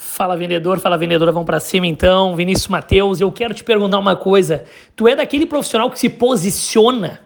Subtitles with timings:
[0.00, 2.36] Fala vendedor, fala vendedora, vamos para cima então.
[2.36, 4.62] Vinícius Mateus, eu quero te perguntar uma coisa.
[4.94, 7.18] Tu é daquele profissional que se posiciona?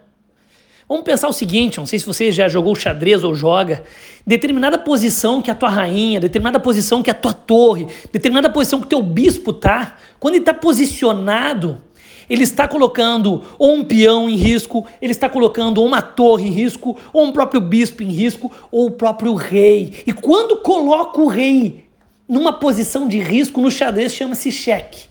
[0.88, 3.84] Vamos pensar o seguinte, não sei se você já jogou xadrez ou joga,
[4.26, 8.86] determinada posição que a tua rainha, determinada posição que a tua torre, determinada posição que
[8.86, 11.78] o teu bispo tá, quando ele está posicionado,
[12.28, 16.96] ele está colocando ou um peão em risco, ele está colocando uma torre em risco,
[17.12, 20.02] ou um próprio bispo em risco, ou o próprio rei.
[20.06, 21.91] E quando coloca o rei
[22.28, 25.04] numa posição de risco no xadrez chama-se cheque.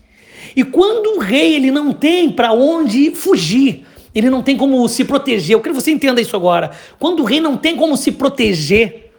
[0.55, 5.05] E quando o rei ele não tem para onde fugir, ele não tem como se
[5.05, 5.55] proteger.
[5.55, 6.71] Eu quero que você entenda isso agora.
[6.99, 9.11] Quando o rei não tem como se proteger,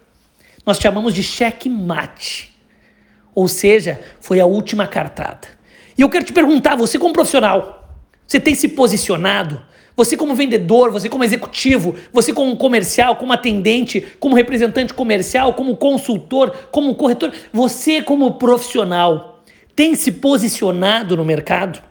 [0.67, 2.53] nós chamamos de cheque mate.
[3.35, 5.49] Ou seja, foi a última cartada.
[5.97, 7.89] E eu quero te perguntar, você como profissional,
[8.27, 9.63] você tem se posicionado?
[9.97, 15.77] Você como vendedor, você como executivo, você como comercial, como atendente, como representante comercial, como
[15.77, 19.43] consultor, como corretor, você como profissional
[19.75, 21.83] tem se posicionado no mercado?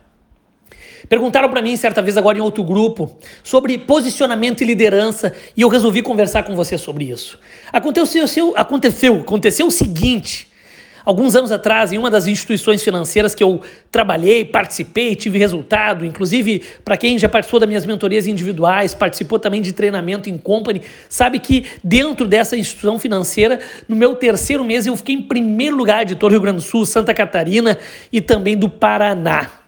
[1.08, 5.68] Perguntaram para mim certa vez agora em outro grupo sobre posicionamento e liderança e eu
[5.68, 7.38] resolvi conversar com você sobre isso.
[7.72, 10.51] Aconteceu, aconteceu, aconteceu o seguinte:
[11.04, 16.64] Alguns anos atrás, em uma das instituições financeiras que eu trabalhei, participei, tive resultado, inclusive
[16.84, 21.40] para quem já participou das minhas mentorias individuais, participou também de treinamento em company, sabe
[21.40, 26.16] que dentro dessa instituição financeira, no meu terceiro mês, eu fiquei em primeiro lugar de
[26.16, 27.78] todo Rio Grande do Sul, Santa Catarina
[28.12, 29.61] e também do Paraná.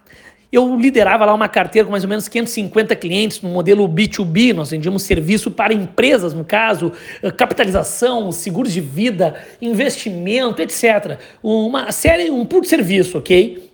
[0.54, 4.70] Eu liderava lá uma carteira com mais ou menos 550 clientes no modelo B2B, nós
[4.70, 11.18] vendíamos serviço para empresas, no caso, eh, capitalização, seguros de vida, investimento, etc.
[11.42, 13.68] Uma série, um puro serviço, ok?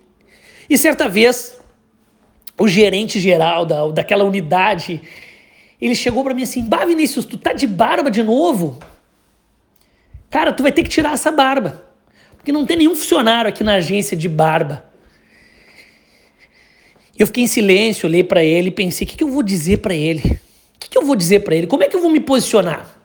[0.67, 1.55] E certa vez,
[2.57, 5.03] o gerente geral da, daquela unidade,
[5.79, 8.79] ele chegou para mim assim, Bah, Vinícius, tu tá de barba de novo?
[10.31, 11.85] Cara, tu vai ter que tirar essa barba.
[12.37, 14.89] Porque não tem nenhum funcionário aqui na agência de barba.
[17.21, 19.77] Eu fiquei em silêncio, olhei para ele e pensei: o que, que, eu vou dizer
[19.77, 20.23] para ele?
[20.75, 21.67] O que, que, eu vou dizer para ele?
[21.67, 22.99] Como é que eu vou me posicionar?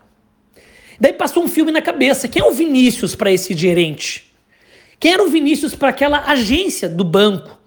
[0.99, 4.33] Daí passou um filme na cabeça: quem é o Vinícius para esse gerente?
[4.99, 7.61] Quem era o Vinícius para aquela agência do banco?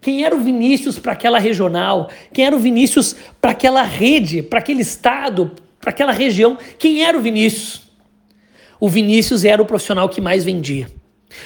[0.00, 2.08] Quem era o Vinícius para aquela regional?
[2.32, 6.56] Quem era o Vinícius para aquela rede, para aquele estado, para aquela região?
[6.78, 7.82] Quem era o Vinícius?
[8.80, 10.90] O Vinícius era o profissional que mais vendia.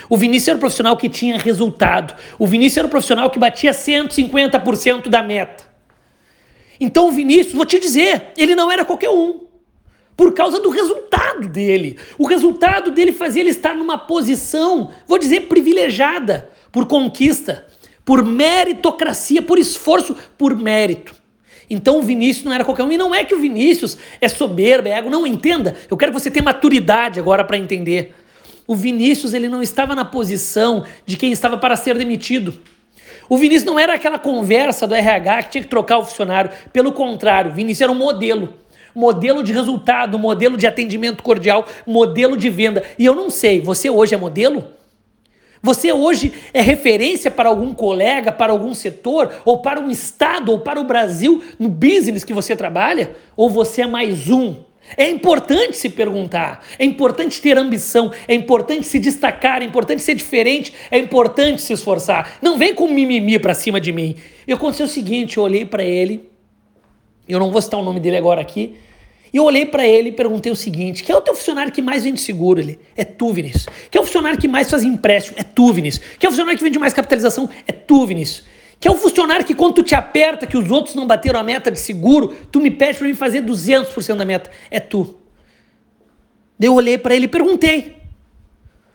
[0.09, 2.15] O Vinícius era o profissional que tinha resultado.
[2.39, 5.65] O Vinícius era o profissional que batia 150% da meta.
[6.81, 9.45] Então o Vinícius, vou te dizer, ele não era qualquer um.
[10.17, 11.99] Por causa do resultado dele.
[12.17, 17.67] O resultado dele fazia ele estar numa posição, vou dizer, privilegiada por conquista,
[18.05, 21.15] por meritocracia, por esforço, por mérito.
[21.69, 22.93] Então o Vinícius não era qualquer um.
[22.93, 25.11] E não é que o Vinícius é soberbo, é ego.
[25.11, 25.77] Não entenda.
[25.91, 28.15] Eu quero que você tenha maturidade agora para entender.
[28.67, 32.55] O Vinícius ele não estava na posição de quem estava para ser demitido.
[33.29, 36.51] O Vinícius não era aquela conversa do RH que tinha que trocar o funcionário.
[36.73, 38.55] Pelo contrário, o Vinícius era um modelo.
[38.95, 42.83] Modelo de resultado, modelo de atendimento cordial, modelo de venda.
[42.99, 44.65] E eu não sei, você hoje é modelo?
[45.61, 50.61] Você hoje é referência para algum colega, para algum setor, ou para um estado, ou
[50.61, 53.17] para o Brasil no business que você trabalha?
[53.35, 54.57] Ou você é mais um
[54.97, 60.15] é importante se perguntar, é importante ter ambição, é importante se destacar, é importante ser
[60.15, 62.39] diferente, é importante se esforçar.
[62.41, 64.17] Não vem com mimimi pra cima de mim.
[64.47, 66.29] E aconteceu o seguinte, eu olhei para ele,
[67.29, 68.77] eu não vou citar o nome dele agora aqui,
[69.33, 71.83] e eu olhei para ele e perguntei o seguinte: quem é o teu funcionário que
[71.83, 72.61] mais vende seguro?
[72.61, 73.67] Ele é tu, Vinícius.
[73.91, 75.37] Quem é o funcionário que mais faz empréstimo?
[75.37, 76.05] É tu, Vinícius.
[76.21, 77.51] Quem é o funcionário que vende mais capitalização?
[77.67, 78.45] É tu, Vinícius.
[78.85, 81.43] Que é o funcionário que quando tu te aperta, que os outros não bateram a
[81.43, 84.51] meta de seguro, tu me pede para mim fazer 200% da meta.
[84.71, 85.21] É tu.
[86.59, 87.97] Daí eu olhei para ele e perguntei: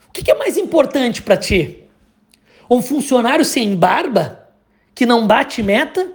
[0.08, 1.86] o que, que é mais importante para ti?
[2.70, 4.48] Um funcionário sem barba
[4.94, 6.12] que não bate meta?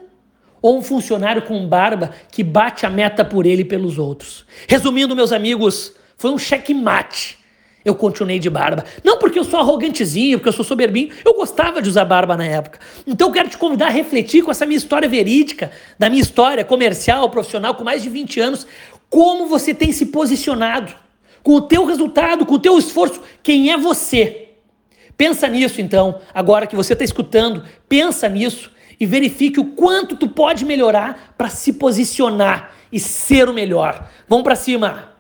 [0.63, 4.47] Ou um funcionário com barba que bate a meta por ele e pelos outros?
[4.69, 7.39] Resumindo, meus amigos, foi um checkmate
[7.85, 8.85] eu continuei de barba.
[9.05, 11.11] Não porque eu sou arrogantezinho, porque eu sou soberbinho.
[11.25, 12.79] Eu gostava de usar barba na época.
[13.07, 16.65] Então eu quero te convidar a refletir com essa minha história verídica, da minha história
[16.65, 18.67] comercial, profissional, com mais de 20 anos,
[19.11, 20.95] como você tem se posicionado,
[21.43, 24.49] com o teu resultado, com o teu esforço, quem é você.
[25.17, 30.27] Pensa nisso então, agora que você está escutando, pensa nisso e verifique o quanto tu
[30.27, 34.09] pode melhorar para se posicionar e ser o melhor.
[34.27, 35.14] Vamos para cima!